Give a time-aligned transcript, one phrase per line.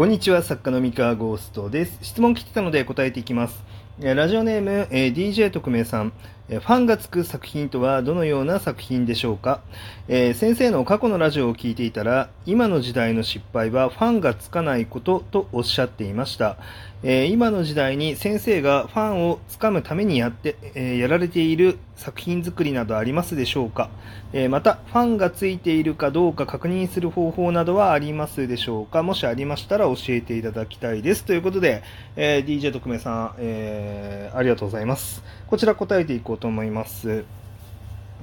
[0.00, 1.98] こんにちは、作家の三河ゴーストです。
[2.00, 3.62] 質問来てたので答えていきます。
[3.98, 6.14] ラジオネーム、DJ 特命さん。
[6.58, 9.60] ファンがつく作品とはどのような作品でしょうか、
[10.08, 16.56] えー、先生の過去のラジオを聞いていたら、今の時代の失敗はファンがつかないこととおっしゃっていました。
[17.02, 23.88] えー、今の時代に先生がファンをつかむためにやって、えー、やられている作品作りなどありますでしょうか、
[24.32, 29.02] えまた、ファンがついているかどうか確認する方法などはありますでしょうか？
[29.02, 31.24] もしありましたら教えていただきたいです。
[31.24, 31.82] ということで、
[32.16, 35.22] え DJ 特命さん、えありがとうございます。
[35.46, 37.24] こちら答えていこうと思います。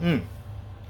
[0.04, 0.24] うん。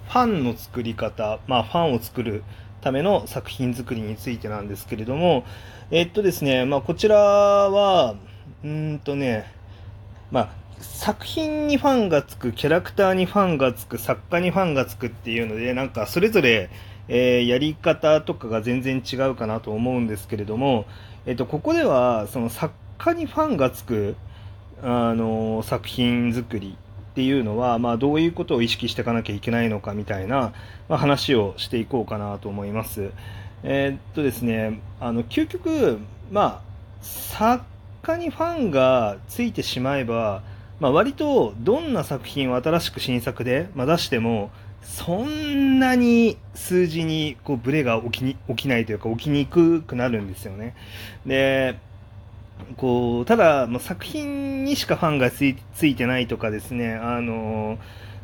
[0.08, 2.44] ファンの作り方、まあ、ファンを作る
[2.82, 5.44] ための作品作りについてなんですけれども、
[5.92, 8.16] えっとですね、まあ、こちらは、
[8.64, 9.52] うんとね、
[10.32, 16.70] まあ、作品にファンがつく、キャラクターにファンがつく、作家にファンがつくっていうので、なんかそれぞれ、
[17.10, 20.86] えー、やり方とかが全然違うかなと思うんですけれども、
[21.26, 24.16] えっと、ここでは、その作家にファンがつく、
[24.84, 26.78] あの作品作り
[27.18, 30.54] っていうのは、まあ、どういうことを意識していかなきゃいけないのかみたいな、
[30.88, 33.10] まあ、話をしていこうかなと思います。
[33.64, 35.98] えー、っとですね、あの究極、
[36.32, 36.62] まあ、
[37.02, 37.66] 作
[38.04, 40.44] 家にファンがついてしまえば、
[40.80, 44.52] まあ、割とどんな作品を新しく新作で、まあ、出しても
[44.84, 50.76] そんなに数字にこうブレが起きに起きないというか起きにくくなるんですよね。
[51.26, 51.80] で
[52.78, 57.78] こう、ただ、もう作品にしかファンがついてないとかですね、あの、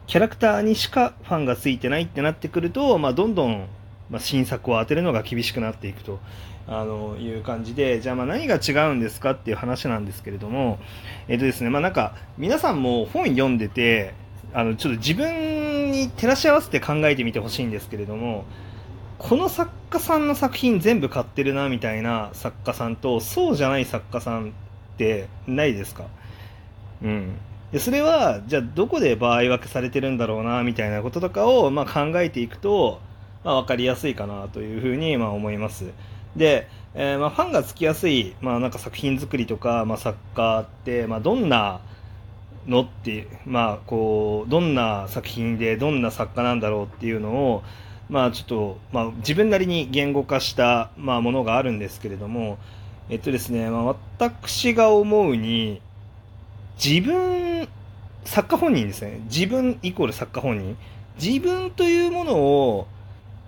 [0.07, 3.67] キャラクターにしかファンがついてないってなってくると、まあ、どんどん、
[4.09, 6.19] まあ、新作を当てるのが厳しくなっていくと。
[6.65, 10.79] あのいう感じで、じゃあまあ何が違うんですかっていう話なんですけれども、
[11.27, 14.13] えっとですね、まあなんか、皆さんも本読んでて、
[14.53, 18.45] あの、ちょっと自分に照らし合わせて考えてみてほしいんですけれども、
[19.17, 24.51] この作家さんの作品全部買ってるなみたいな作家さんとそうじゃない作家さんっ
[24.97, 26.05] てないですか？
[27.03, 27.37] うん。
[27.71, 32.99] でそれはじゃあどこで場合分けされてるんだろうなみたいなこととかを、まあ、考えていくと、
[33.43, 35.85] まあ、分かりやすいかなというふうに、まあ、思います。
[36.35, 41.81] で、えー、まあ、ファンがつきやすい、まあ、なんか作品作りとか、まあ、作家って、まあ、どんな
[42.67, 47.63] のって、まあ、こうどんな作品でどんな作家なんだろうっていうのを
[48.09, 52.57] まあちょっと、まあ、自分なりに言語化した、まあ、ものがあるんですけれども、
[53.09, 53.83] えっとですね、まあ、
[54.19, 55.81] 私が思うに、
[56.83, 57.67] 自分、
[58.25, 59.21] 作家本人ですね。
[59.25, 60.77] 自分イコール作家本人。
[61.21, 62.87] 自分というものを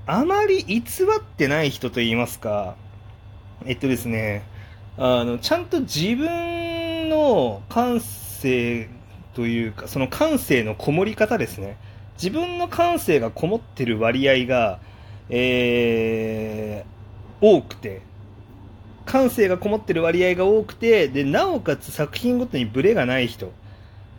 [0.08, 2.76] あまり偽ってない人といいますか、
[3.66, 4.44] えっとですね、
[4.98, 8.90] あの、ちゃんと自分の感性
[9.34, 11.78] というか、その感性のこもり方ですね。
[12.16, 14.80] 自分の感性がこもってる割合が、
[15.30, 18.02] えー、多くて、
[19.06, 23.52] 感性がこもってる割合が多くて、で、なおかつ作品ごとにブレがない人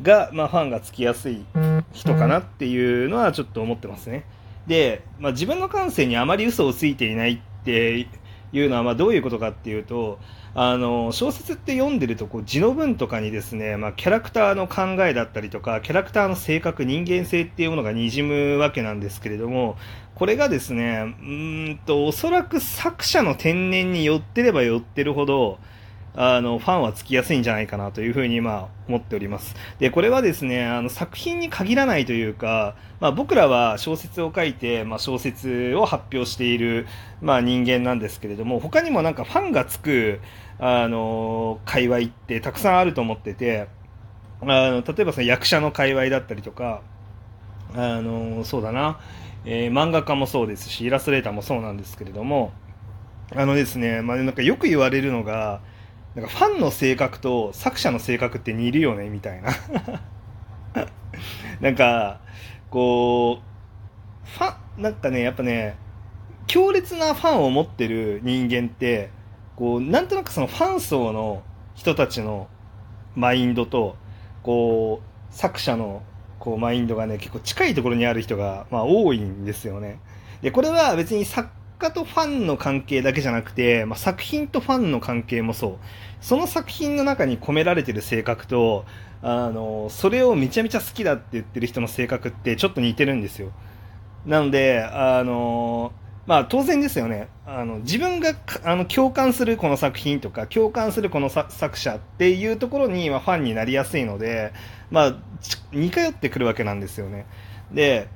[0.03, 1.45] が、まあ、ファンがつきやすい
[1.93, 4.25] 人かなっていうのはちょっと思ってますね。
[4.67, 8.07] で、まあ、自分の感性にあまり嘘をついていないって
[8.53, 10.19] いうのは、まあ、どういうことかっていうと、
[10.59, 19.77] あの小説って読んでるとこう字の文とかにですね、まあ、キャラクターの考えだったりとかキャラクターの性格人間性っていうものがにじむわけなんですけれども
[20.15, 21.25] これがですねう
[21.75, 25.59] んとおそらく作者の天然に寄ってれば寄ってるほど
[26.19, 29.55] あの、ファンはつきやすいんじゃないかなというふうに、まあ、思っております。
[29.79, 36.87] で、これはですね、あの、作品に限らないというか、まあ、僕らは小説を書いて、まあ、小説を発表している、
[37.21, 40.21] まあ、人間なんですけれども、他にもなんかファンがつく、
[40.59, 43.69] あの、界隈ってたくさんあると思ってて、
[44.41, 46.81] あの、例えばその役者の界隈だったりとか、
[47.75, 49.01] あの、そうだな、
[49.45, 52.53] えー、漫画家もそうですし、イラストレーターもそうなんですけれども、
[53.35, 55.61] あのですね、まあ、なんかよく言われるのが、
[56.17, 59.53] なんかファンの性格と作者の性格って似るよねみたいな
[61.61, 62.21] なんか
[62.71, 65.77] こうファンなんかねやっぱね
[66.47, 69.11] 強烈なファンを持ってる人間って
[69.57, 71.43] こうなんとなくそのファン層の
[71.75, 72.49] 人たちの
[73.15, 73.97] マインドと
[74.43, 76.03] こう作者の
[76.39, 80.01] こうマインドがね結構近いところにある人が、まあ、多いんですよね。
[80.41, 85.79] でこれは別に作家とファンの関係だけじゃなくて、まあ、作品とファンの関係もそう。
[86.21, 88.85] その作品の中に込められてる性格と、
[89.23, 93.53] あの、それをめちゃめちゃ好きだって言ってる人の性格ってちょっと似てるんですよ。
[94.25, 95.93] なので、あの、
[96.27, 97.29] まあ当然ですよね。
[97.47, 98.35] あの、自分が
[98.65, 104.53] あの共感するこの作品とか、共感するこの作者っていうところに、ま、ファンになりやすいので、
[104.91, 105.17] まあ、
[105.73, 107.27] 似通ってくるわけなんですよね。
[107.71, 108.09] で、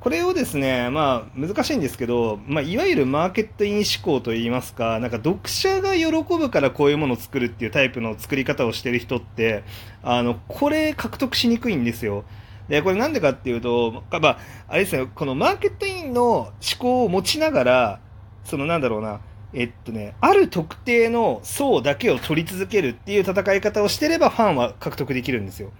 [0.00, 9.62] これをですね、まあ、難しいんですけど、まあ、いわゆるマーケットイン思考といいますか、なんか読者が喜ぶからこういうものを作るっていうタイプの作り方をしてる人って、
[10.02, 12.24] あの、これ獲得しにくいんですよ。
[12.68, 14.38] で、これなんでかっていうと、まあ、
[14.68, 18.00] あれですね、このマーケットインの思考を持ちながら、
[18.44, 19.20] そのなんだろうな、
[19.52, 25.72] えっとね、ある特定の層だけを取り続けるっていう戦い方をしてればファンは獲得できるんですよ。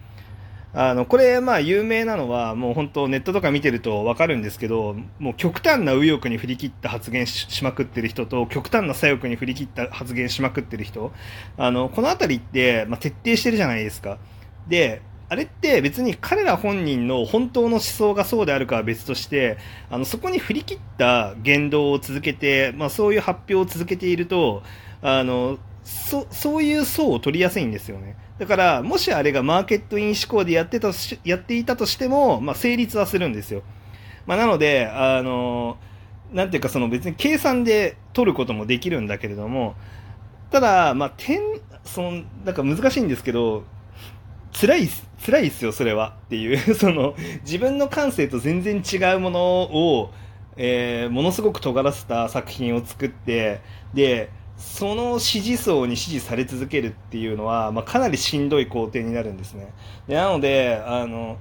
[0.73, 11.13] あの、これ、まあ、有名なのは、もう本当ネットとか見てるとわかるんですけど、もう極端な右翼に振り切った発言しまくってる人と、極端な左翼に振り切った発言しまくってる人、
[11.57, 14.19] あの、このあたりって、まあ、徹底してるじゃないですか。
[14.69, 19.59] で、あれって別に彼ら本人の本当の思想がそうであるかは別として、
[19.89, 24.63] あの、そこに振り切った言動を続けて、まあ、そういう発表を続けていると、
[25.03, 28.17] あの、そ、そういう層を取りやすいんですよね。
[28.41, 30.93] だから、もしあれがマーケットイン思考でやってた
[31.25, 33.63] やっていたとしても、まあ、成立はするんですよ。
[34.25, 35.77] まあ、なので、あの、
[36.33, 39.75] なんていうか、その別に計算で取ることもできるんだけれども、
[40.51, 41.39] ただ、まあ、点、
[41.85, 43.65] その、なんか難しいんですけど、
[44.59, 44.89] 辛い、
[45.23, 46.17] 辛いっすよ、それは。
[46.25, 50.15] っていう、 その、自分の感性と全然違うものを、
[50.57, 53.61] えー、ものすごく尖らせた作品を作って、
[53.93, 59.73] で、その支持層に支持され続けるっていうのは、まあ、かなりしんどい工程になるんですね。
[60.07, 61.39] でなのであの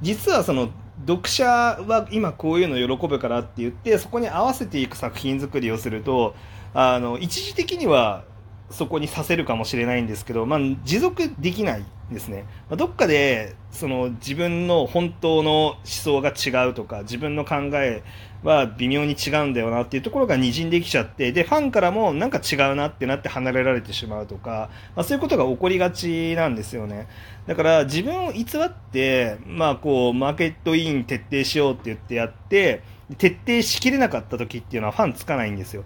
[0.00, 0.70] 実はその
[1.06, 6.34] 読者は今こういうの喜ぶからって言ってそこに合わせていく作品作りをすると
[6.74, 8.24] あの一時的には
[8.70, 12.44] そこにさせるかもしれないんですけど、まあ、持続できないですね。
[12.68, 18.02] まあ、どっかでその自分の本当の思想が違うとか自分の考え
[18.42, 27.08] は微妙に違うんだよなっていうところが滲んできちゃって、で、ファンからもなんか違うなってなって離れられてしまうとか、まあ、そういうことが起こりがちなんですよね。
[27.46, 32.82] だから自分を偽って、まあこう、マーケットイン徹底しようって言ってやって、
[33.16, 35.84] 徹底しきれなかった時っていうのはファンつかないんですよ。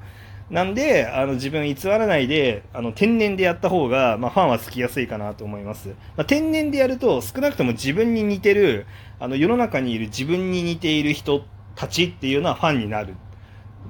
[0.50, 5.88] なんで、あの自分偽らないで、あの天然でやった方が、まあ、ファンはつきやすいかなと思います。
[6.16, 8.86] まあ、天然でやると、少なくとも自分に似てる、
[9.18, 11.44] あの世の中にいる自分に似ている人
[11.74, 13.14] たちっていうのはファンになる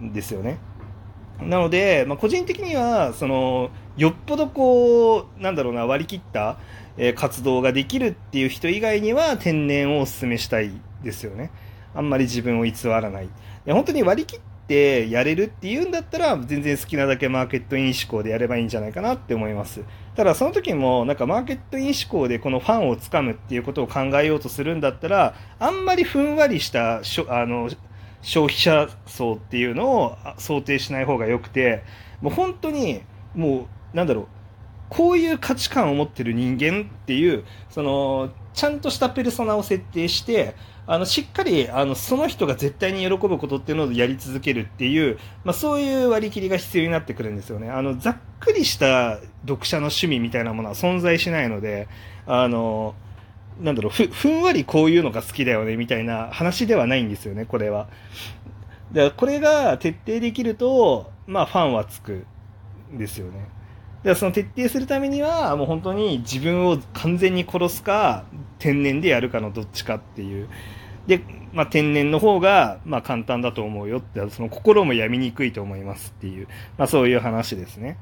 [0.00, 0.58] んですよね。
[1.40, 6.58] なので、まあ、個人的にはそのよっぽどこうなんだろうな割り切った、
[6.96, 10.70] え、活動ができるっていう人以外には天然をお勧めしたい
[11.02, 11.50] ですよね。
[11.94, 13.28] あんまり自分を偽らない。
[13.66, 19.82] 本当に割り切ってやれるっていうんだったら全然好きなだけマーケットイン思考でやればいいんじゃないかなって思います。
[20.14, 27.70] ただその時もなんかマーケットイン思考でこのファンをつかむっていうことを考えようとするんだったらあんまりふんわりしたしょあの
[28.20, 31.82] 消費者層っていうのを想定しない方がよくて
[32.20, 33.02] もう本当に
[33.34, 34.26] もうなんだろう
[34.92, 40.54] こういう価値観を持ってる人間っていうそのちゃんとしたペルソナを設定して
[40.86, 51.88] あのしっかりあのその人が絶対に喜ぶことっていうのをやり続けるっていう、まあ、そういう割り切りが必要になってくるんですよねあのざっくりした読者の趣味みたいなものは存在しないので
[52.26, 52.94] あの
[53.62, 57.88] なんだろうふふんわりこういうのが好きだよねみたいな話ではないんですよねこれは。
[58.92, 62.26] でこれが徹底できると、まあ、ファンはつく
[62.92, 63.61] んですよね。
[64.04, 68.24] でその徹底するためにはもう本当に自分を完全に殺すか
[68.58, 70.48] 天然でやるかのどっちかっていう。
[71.06, 71.20] で、
[71.52, 77.96] まあ、天然の方がまあ簡単だと思うよってその心も病みにくいと思いますっていう、まあ、そういう話ですね。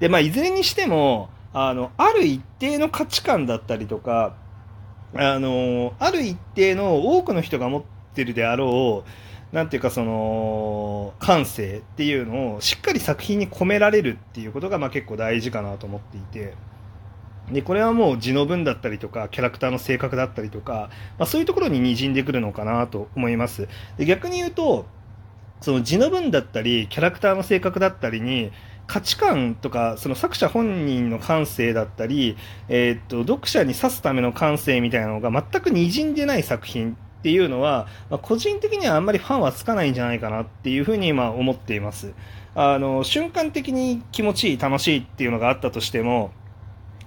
[0.00, 4.34] で、まあ、いずれにしてもあのある一定の価値観だったりとか
[5.14, 7.82] あのある一定の多くの人が持っ
[8.14, 9.10] てるであろう
[9.54, 16.54] なんていうかその感性っていうのをしっかり作品に込められるっていうことがまあ結構大事かなと思っていて。
[17.52, 23.68] でこれはもう字の文だったりとかキャラクターの性格だったりとか、まあ、そういうところに滲んでくるのかなと思います。
[23.98, 24.86] で逆に言うと
[25.60, 28.50] その字の文だったりキャラクターの性格だったりに
[28.86, 42.12] 価値観とかその作者本人の感性だったり、えー、っと読者に指すための感性みたいなのが全く滲んでない作品っていうのは、まあ、個人的にはあんまりファンはつかないんじゃないかなっていうふうに今思っています。
[42.54, 46.32] あの、瞬間的に気持ちいい、楽しいっていうのがあったとしても、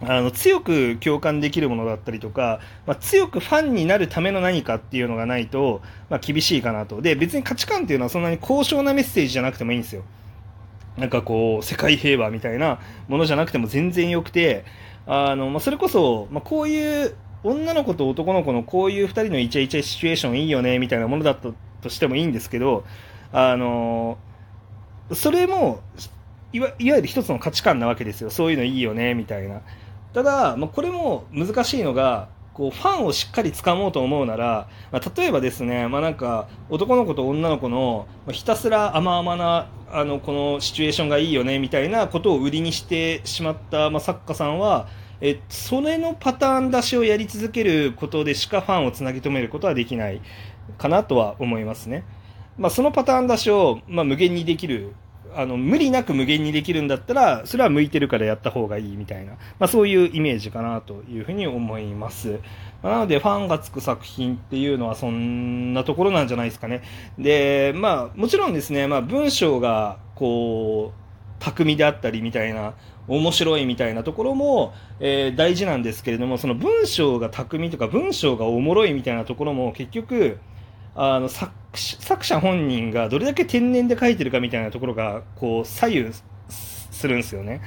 [0.01, 6.99] あの強く共感できるものだったりとか、まあ、強くファンになるための何かっていうのがないと、まあ、厳しいかなと。
[6.99, 10.01] で、別に価値観っていうのはそんなに高尚なメッセージじゃなくてもいいんですよ。
[10.97, 14.65] なんかこう、世界平和みたいなものじゃなくても全然良くて、
[15.05, 17.15] あの、まあ、それこそ、まあ、こういう
[17.47, 21.49] 女の子と男の子のこういう2人のイチャイチャシチュエーションいいよねみたいなものだった
[21.81, 22.85] としてもいいんですけど、
[23.31, 24.17] あの
[25.13, 25.81] それも
[26.51, 28.29] いわゆる一つの価値観なわけですよ。
[28.29, 29.61] そういうのいいよねみたいな。
[30.13, 44.87] ただ、まあ、これも難しいのがこうファンをしっかり掴もうと思うなら、まあ、例えばですね、まあ、なんか男の子と女の子のひたすら甘々なあのこのシチュエーションがいいよねみたいなことを売りにしてしまった、まあ、作家さんは
[45.21, 50.21] えそれのパターン出しをやり続けることでしかファンをつなぎ止めることはできない
[50.77, 52.03] かなとは思いますね。
[52.57, 54.93] まあ、そのパターン出しを、まあ、無限にできる
[55.35, 62.39] あの、無理なく無限にできるんだったら、それは向いてるからやった方がいいみたいな、まあ、そういうイメージかなというふうに思います。
[62.81, 66.81] まあ、なので、ファンがつく作品っていうのはそんなところなんじゃないですかね。
[67.19, 71.06] で、まあ、もちろんですね、まあ、文章が、こう、
[71.39, 72.73] 巧みであったりみたいな、
[73.07, 80.39] 面白いみたいなところも、えー、大事なんですけれども、その文章が巧みとか文章がおもろいみたいなところも結局、
[80.95, 86.11] あの作作者本人がどれだけ天然で書いてるかみたいなところがこう左右
[86.49, 87.61] するんですよね。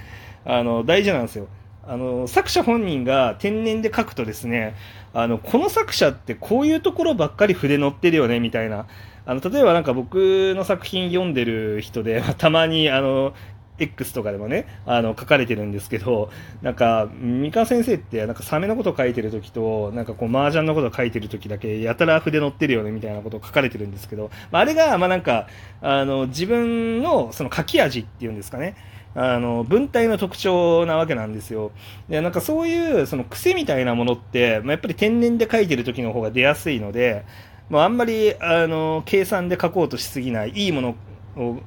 [0.45, 1.47] あの大事なんですよ。
[1.87, 4.75] あの作者本人が天然で書くとですね
[5.13, 8.87] あのこの作者ってこういうところばっかり筆乗ってるよねみたいな
[9.25, 13.33] あの例えばなんか僕の作品読んでる人でたまにあの
[13.81, 16.31] X とかでもね、あの、書かれてるんですけど、
[16.63, 25.49] なんか、三河先生って、なんかサメのこと書いてる時と、なんかこう、麻雀のこと書いてる時だけ、やたら筆乗ってるよね、みたいなことを書かれてるんですけど、まあ、あれが、まあなんか、
[25.81, 28.77] あの、自分の、その書き味っていうんですかね、
[29.15, 31.73] あの、文体の特徴なわけなんですよ。
[32.09, 37.25] で、なんかそういう、その癖みたいなものって、まあ、やっぱり天然で書いてる時の方が出やすいので、
[37.71, 40.95] まあ、あんまり、あの、計算で書こうとしすぎない、いいもの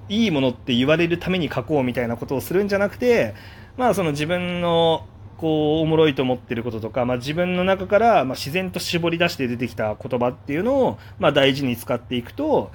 [0.10, 3.34] いいものって言われるために書こうみたいなことをするんじゃなくて、
[3.78, 5.06] まあその自分の
[5.38, 12.72] こうおもろいと思ってることとか、まあ、自分の中からま自然と絞り出して出てきた言葉っていうのをまあ大事に使っていくと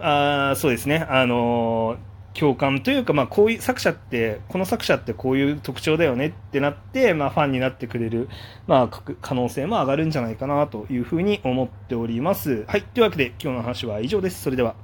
[0.00, 1.98] あそうですねあの
[2.34, 8.28] 共感というか、まあ、こういう作者ってこの作者ってこういう特徴だよねってなって、まあ、ファンになってくれる、
[8.66, 12.64] まあ、可能性も上がるんじゃないかなというふうに思っております。
[12.66, 12.82] はい。
[12.82, 14.42] というわけで今日の話は以上です。
[14.42, 14.83] それでは。